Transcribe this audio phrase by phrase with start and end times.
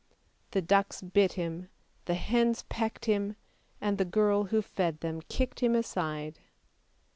[0.49, 1.69] The ducks bit him,
[2.05, 3.35] the hens pecked him,
[3.79, 6.39] and the girl who fed them kicked him aside.